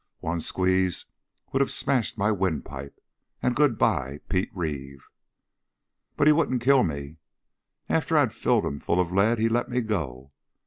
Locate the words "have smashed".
1.59-2.17